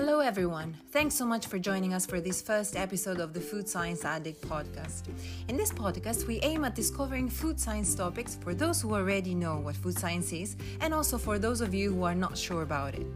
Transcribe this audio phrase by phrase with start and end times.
[0.00, 0.76] Hello, everyone.
[0.92, 4.40] Thanks so much for joining us for this first episode of the Food Science Addict
[4.48, 5.08] podcast.
[5.48, 9.58] In this podcast, we aim at discovering food science topics for those who already know
[9.58, 12.94] what food science is and also for those of you who are not sure about
[12.94, 13.08] it.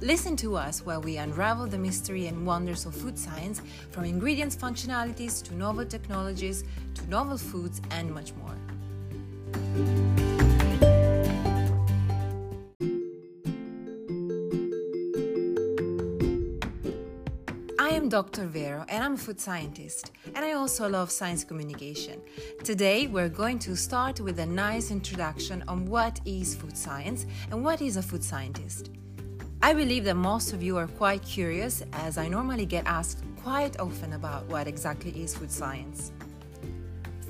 [0.00, 4.56] Listen to us while we unravel the mystery and wonders of food science from ingredients
[4.56, 6.64] functionalities to novel technologies
[6.94, 10.23] to novel foods and much more.
[18.14, 18.46] Dr.
[18.46, 22.20] Vero and I'm a food scientist, and I also love science communication.
[22.62, 27.64] Today, we're going to start with a nice introduction on what is food science and
[27.64, 28.90] what is a food scientist.
[29.62, 33.80] I believe that most of you are quite curious, as I normally get asked quite
[33.80, 36.12] often about what exactly is food science.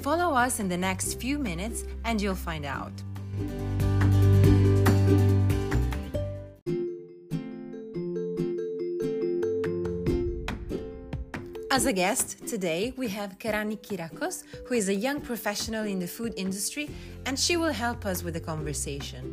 [0.02, 2.92] Follow us in the next few minutes and you'll find out.
[11.74, 16.06] As a guest, today we have Kerani Kirakos, who is a young professional in the
[16.06, 16.88] food industry,
[17.26, 19.24] and she will help us with the conversation.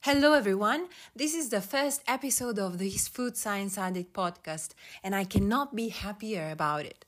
[0.00, 0.88] Hello, everyone.
[1.14, 4.70] This is the first episode of this Food Science Addict podcast,
[5.04, 7.04] and I cannot be happier about it.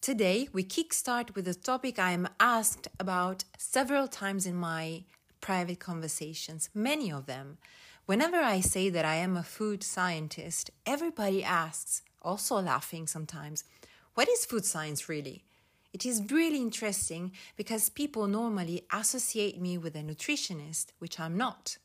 [0.00, 5.04] Today, we kickstart with a topic I am asked about several times in my
[5.42, 7.58] private conversations, many of them.
[8.04, 13.62] Whenever I say that I am a food scientist, everybody asks, also laughing sometimes,
[14.14, 15.44] what is food science really?
[15.92, 21.78] It is really interesting because people normally associate me with a nutritionist, which I'm not.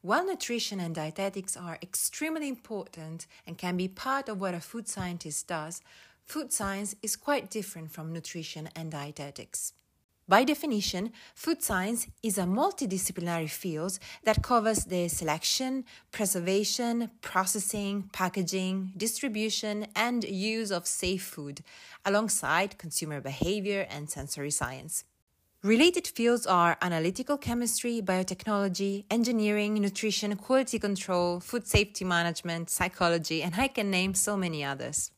[0.00, 4.88] While nutrition and dietetics are extremely important and can be part of what a food
[4.88, 5.82] scientist does,
[6.26, 9.72] food science is quite different from nutrition and dietetics.
[10.28, 18.92] By definition, food science is a multidisciplinary field that covers the selection, preservation, processing, packaging,
[18.94, 21.62] distribution, and use of safe food,
[22.04, 25.04] alongside consumer behavior and sensory science.
[25.62, 33.54] Related fields are analytical chemistry, biotechnology, engineering, nutrition, quality control, food safety management, psychology, and
[33.56, 35.10] I can name so many others.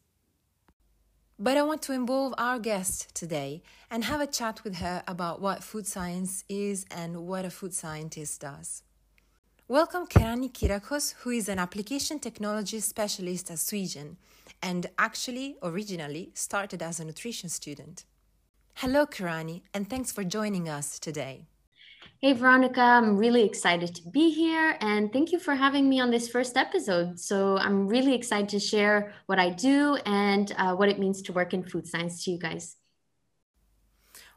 [1.42, 5.40] But I want to involve our guest today and have a chat with her about
[5.40, 8.82] what food science is and what a food scientist does.
[9.66, 14.18] Welcome Kerani Kirakos, who is an application technology specialist at Sweegen
[14.62, 18.04] and actually originally started as a nutrition student.
[18.74, 21.46] Hello, Kerani, and thanks for joining us today.
[22.22, 26.10] Hey, Veronica, I'm really excited to be here and thank you for having me on
[26.10, 27.18] this first episode.
[27.18, 31.32] So, I'm really excited to share what I do and uh, what it means to
[31.32, 32.76] work in food science to you guys.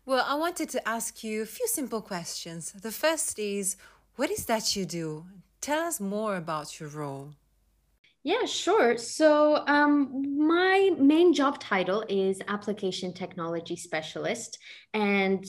[0.05, 2.71] Well, I wanted to ask you a few simple questions.
[2.71, 3.75] The first is
[4.15, 5.25] what is that you do?
[5.59, 7.33] Tell us more about your role.
[8.23, 8.97] Yeah, sure.
[8.97, 14.57] So, um, my main job title is Application Technology Specialist.
[14.93, 15.43] And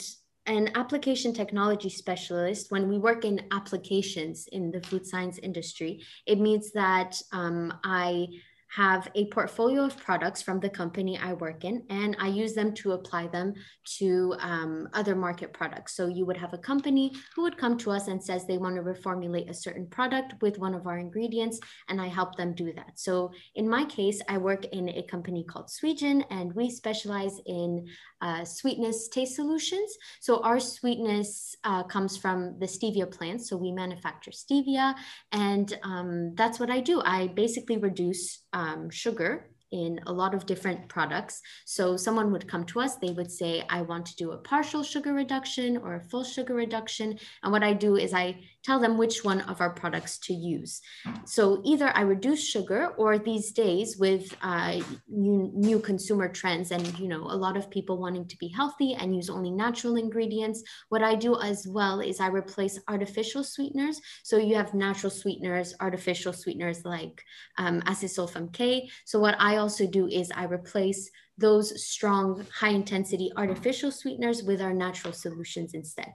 [0.46, 6.38] an application technology specialist, when we work in applications in the food science industry, it
[6.38, 8.26] means that um, I
[8.74, 12.74] have a portfolio of products from the company I work in, and I use them
[12.74, 13.54] to apply them
[13.98, 15.94] to um, other market products.
[15.94, 18.74] So you would have a company who would come to us and says they want
[18.74, 22.72] to reformulate a certain product with one of our ingredients, and I help them do
[22.72, 22.98] that.
[22.98, 27.86] So in my case, I work in a company called Sweegen, and we specialize in
[28.24, 29.90] uh, sweetness taste solutions.
[30.20, 33.44] So our sweetness uh, comes from the stevia plant.
[33.46, 34.94] So we manufacture stevia,
[35.30, 37.02] and um, that's what I do.
[37.04, 41.42] I basically reduce um, sugar in a lot of different products.
[41.64, 44.84] So someone would come to us, they would say, I want to do a partial
[44.84, 47.18] sugar reduction or a full sugar reduction.
[47.42, 48.26] And what I do is I
[48.62, 50.80] tell them which one of our products to use.
[51.24, 56.86] So either I reduce sugar or these days with uh, new, new consumer trends and,
[56.98, 60.62] you know, a lot of people wanting to be healthy and use only natural ingredients.
[60.88, 64.00] What I do as well is I replace artificial sweeteners.
[64.22, 67.22] So you have natural sweeteners, artificial sweeteners like
[67.58, 68.88] um, acesulfame K.
[69.04, 74.60] So what I also do is I replace those strong high intensity artificial sweeteners with
[74.60, 76.12] our natural solutions instead.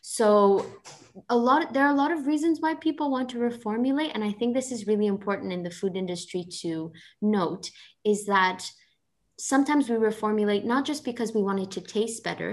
[0.00, 0.64] So
[1.28, 4.32] a lot there are a lot of reasons why people want to reformulate and i
[4.32, 6.90] think this is really important in the food industry to
[7.20, 7.70] note
[8.12, 8.60] is that
[9.38, 12.50] sometimes we reformulate not just because we want it to taste better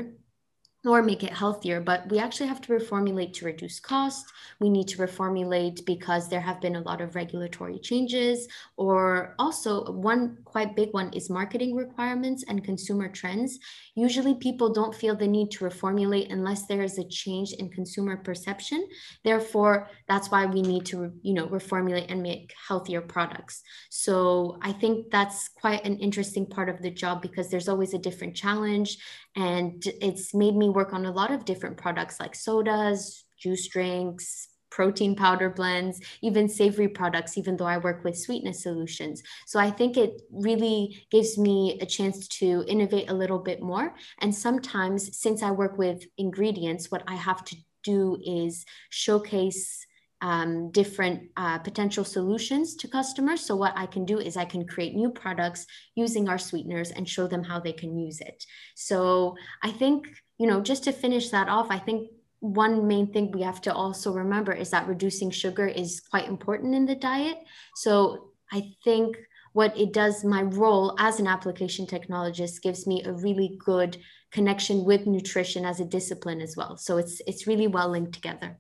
[0.86, 4.26] or make it healthier, but we actually have to reformulate to reduce cost.
[4.62, 8.48] We need to reformulate because there have been a lot of regulatory changes,
[8.78, 13.60] or also one quite big one is marketing requirements and consumer trends.
[13.96, 18.16] Usually, people don't feel the need to reformulate unless there is a change in consumer
[18.16, 18.88] perception.
[19.26, 23.64] Therefore, that's why we need to, you know, reformulate and make healthier products.
[23.90, 28.00] So I think that's quite an interesting part of the job because there's always a
[28.00, 28.98] different challenge
[29.36, 34.50] and it's made me work on a lot of different products like sodas, juice drinks,
[34.70, 39.22] protein powder blends, even savory products, even though I work with sweetness solutions.
[39.48, 43.96] So I think it really gives me a chance to innovate a little bit more.
[44.20, 49.86] And sometimes, since I work with ingredients, what I have to do is showcase
[50.22, 53.42] um, different uh, potential solutions to customers.
[53.42, 57.08] So what I can do is I can create new products using our sweeteners and
[57.08, 58.46] show them how they can use it.
[58.76, 60.08] So I think,
[60.38, 63.74] you know, just to finish that off, I think one main thing we have to
[63.74, 67.38] also remember is that reducing sugar is quite important in the diet.
[67.76, 69.18] So I think
[69.54, 73.98] what it does, my role as an application technologist gives me a really good
[74.32, 76.78] connection with nutrition as a discipline as well.
[76.78, 78.58] So it's it's really well linked together.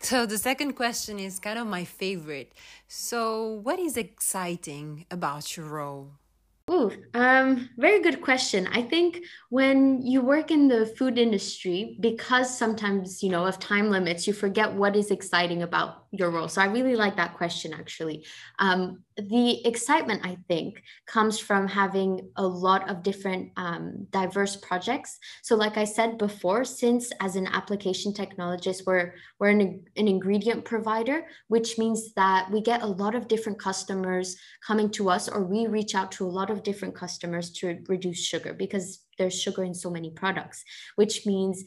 [0.00, 2.52] So the second question is kind of my favorite.
[2.88, 6.19] So what is exciting about your role?
[6.70, 8.68] Ooh, um, very good question.
[8.70, 13.90] I think when you work in the food industry, because sometimes, you know, of time
[13.90, 16.46] limits, you forget what is exciting about your role.
[16.46, 18.24] So I really like that question, actually.
[18.60, 25.18] Um, the excitement, I think, comes from having a lot of different um, diverse projects.
[25.42, 30.64] So, like I said before, since as an application technologist, we're, we're an, an ingredient
[30.64, 35.44] provider, which means that we get a lot of different customers coming to us, or
[35.44, 39.64] we reach out to a lot of different customers to reduce sugar because there's sugar
[39.64, 40.64] in so many products,
[40.96, 41.64] which means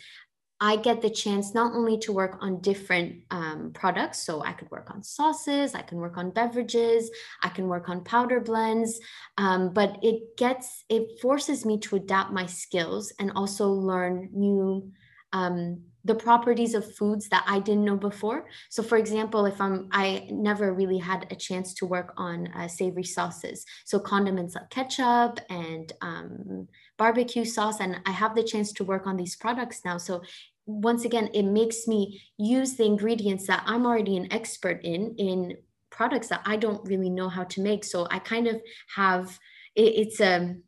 [0.60, 4.72] I get the chance not only to work on different um, products, so I could
[4.72, 7.12] work on sauces, I can work on beverages,
[7.42, 9.00] I can work on powder blends,
[9.38, 14.90] um, but it gets, it forces me to adapt my skills and also learn new
[15.34, 18.48] um, the properties of foods that I didn't know before.
[18.70, 22.68] So, for example, if I'm, I never really had a chance to work on uh,
[22.68, 26.68] savory sauces, so condiments like ketchup and um,
[26.98, 29.98] barbecue sauce, and I have the chance to work on these products now.
[29.98, 30.24] So,
[30.66, 35.58] once again, it makes me use the ingredients that I'm already an expert in in
[35.90, 37.84] products that I don't really know how to make.
[37.86, 38.62] So, I kind of
[38.96, 39.40] have
[39.76, 40.64] it, it's a um,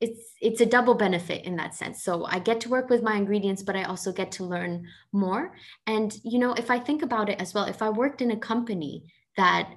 [0.00, 2.02] it's it's a double benefit in that sense.
[2.02, 5.54] So i get to work with my ingredients but i also get to learn more.
[5.86, 8.36] And you know if i think about it as well if i worked in a
[8.36, 9.04] company
[9.36, 9.70] that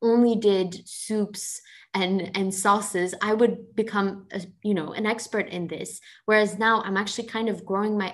[0.00, 1.60] only did soups
[1.94, 6.00] and and sauces i would become a, you know an expert in this.
[6.26, 8.12] Whereas now i'm actually kind of growing my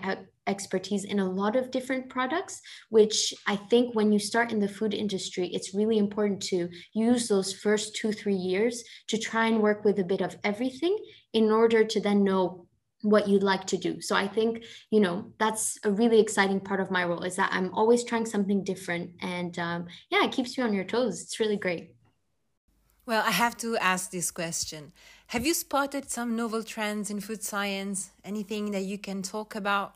[0.49, 4.69] expertise in a lot of different products, which I think when you start in the
[4.69, 9.61] food industry, it's really important to use those first two, three years to try and
[9.61, 10.97] work with a bit of everything
[11.33, 12.67] in order to then know
[13.03, 14.01] what you'd like to do.
[14.01, 17.51] So I think, you know, that's a really exciting part of my role is that
[17.53, 19.13] I'm always trying something different.
[19.21, 21.23] And um, yeah, it keeps you on your toes.
[21.23, 21.93] It's really great.
[23.07, 24.93] Well, I have to ask this question.
[25.29, 28.11] Have you spotted some novel trends in food science?
[28.25, 29.95] Anything that you can talk about?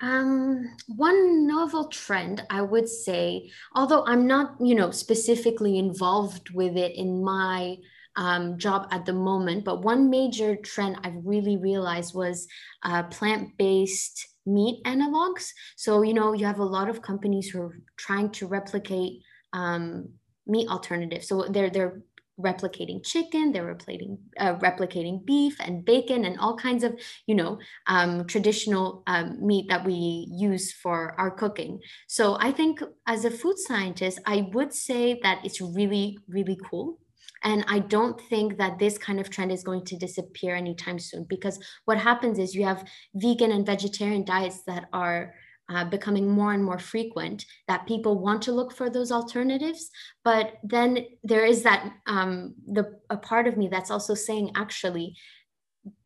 [0.00, 6.76] Um, one novel trend I would say, although I'm not, you know, specifically involved with
[6.76, 7.76] it in my
[8.16, 12.48] um, job at the moment, but one major trend I've really realized was
[12.82, 15.50] uh, plant-based meat analogs.
[15.76, 20.08] So, you know, you have a lot of companies who are trying to replicate um,
[20.46, 21.28] meat alternatives.
[21.28, 22.02] So they're they're
[22.42, 26.92] replicating chicken they're replicating uh, replicating beef and bacon and all kinds of
[27.26, 31.80] you know um, traditional um, meat that we use for our cooking.
[32.08, 36.98] So i think as a food scientist i would say that it's really really cool.
[37.42, 41.24] And I don't think that this kind of trend is going to disappear anytime soon
[41.28, 45.34] because what happens is you have vegan and vegetarian diets that are
[45.70, 49.90] uh, becoming more and more frequent that people want to look for those alternatives.
[50.24, 55.16] But then there is that um, the a part of me that's also saying actually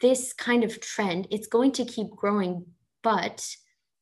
[0.01, 2.65] this kind of trend it's going to keep growing
[3.03, 3.45] but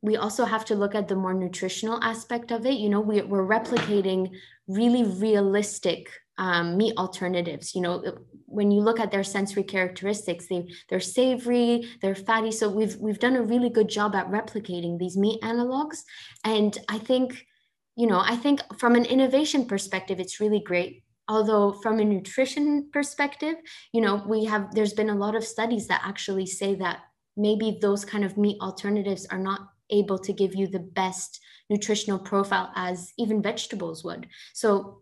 [0.02, 2.75] we also have to look at the more nutritional aspect of it.
[2.75, 4.31] You know we, we're replicating
[4.66, 6.11] really realistic
[6.42, 7.72] um, meat alternatives.
[7.72, 8.02] You know,
[8.46, 12.50] when you look at their sensory characteristics, they they're savory, they're fatty.
[12.50, 15.99] So we've we've done a really good job at replicating these meat analogs,
[16.44, 17.46] and I think,
[17.94, 21.04] you know, I think from an innovation perspective, it's really great.
[21.28, 23.54] Although from a nutrition perspective,
[23.92, 26.99] you know, we have there's been a lot of studies that actually say that
[27.37, 32.18] maybe those kind of meat alternatives are not able to give you the best nutritional
[32.18, 34.26] profile as even vegetables would.
[34.54, 35.01] So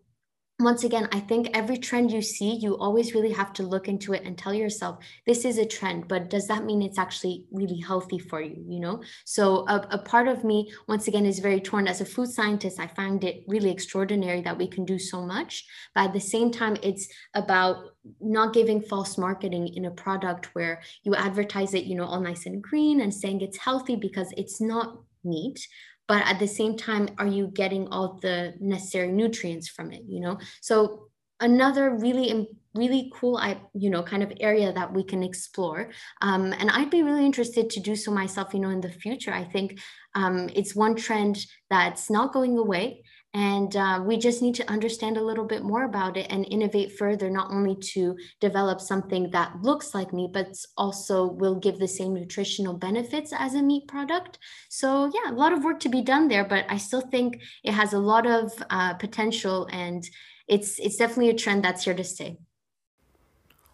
[0.61, 4.13] once again, I think every trend you see, you always really have to look into
[4.13, 7.79] it and tell yourself, this is a trend, but does that mean it's actually really
[7.79, 8.65] healthy for you?
[8.69, 9.03] You know?
[9.25, 11.89] So a, a part of me, once again, is very torn.
[11.89, 15.65] As a food scientist, I find it really extraordinary that we can do so much.
[15.95, 17.77] But at the same time, it's about
[18.21, 22.47] not giving false marketing in a product where you advertise it, you know, all nice
[22.47, 25.67] and green and saying it's healthy because it's not meat
[26.11, 30.21] but at the same time are you getting all the necessary nutrients from it you
[30.25, 30.37] know?
[30.61, 31.07] So
[31.39, 32.29] another really
[32.75, 35.91] really cool i you know kind of area that we can explore
[36.21, 39.33] um, and i'd be really interested to do so myself you know in the future.
[39.33, 39.81] I think
[40.15, 41.39] um, it's one trend
[41.71, 45.85] that's not going away and uh, we just need to understand a little bit more
[45.85, 50.49] about it and innovate further, not only to develop something that looks like meat, but
[50.77, 54.39] also will give the same nutritional benefits as a meat product.
[54.69, 57.73] So, yeah, a lot of work to be done there, but I still think it
[57.73, 60.03] has a lot of uh, potential and
[60.49, 62.39] it's, it's definitely a trend that's here to stay.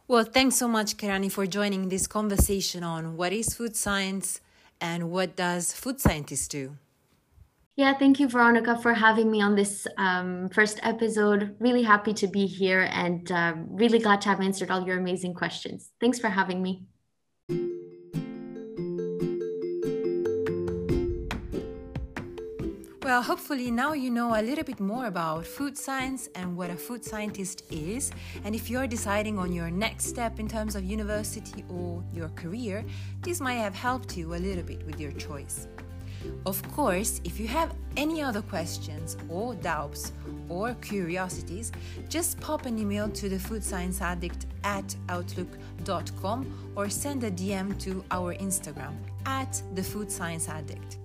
[0.07, 4.41] Well, thanks so much, Kerani, for joining this conversation on what is food science
[4.83, 6.77] and what does food scientists do.
[7.77, 11.57] Yeah, thank you, Veronica, for having me on this um, first episode.
[11.61, 15.35] Really happy to be here and uh, really glad to have answered all your amazing
[15.35, 15.91] questions.
[16.01, 16.87] Thanks for having me.
[23.03, 26.77] Well, hopefully now you know a little bit more about food science and what a
[26.77, 28.11] food scientist is.
[28.45, 32.87] And if you're deciding on your next step in terms of university or your career,
[33.21, 35.69] this might have helped you a little bit with your choice.
[36.45, 40.13] Of course, if you have any other questions or doubts
[40.49, 41.73] or curiosities,
[42.09, 47.79] just pop an email to the food science addict at outlook.com or send a DM
[47.81, 50.99] to our Instagram at the food science addict.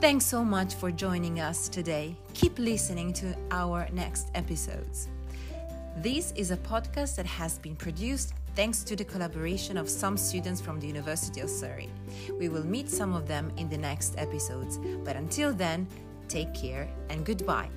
[0.00, 2.16] Thanks so much for joining us today.
[2.34, 5.08] Keep listening to our next episodes.
[5.98, 10.60] This is a podcast that has been produced thanks to the collaboration of some students
[10.60, 11.90] from the University of Surrey.
[12.38, 15.86] We will meet some of them in the next episodes, but until then,
[16.28, 17.70] take care and goodbye.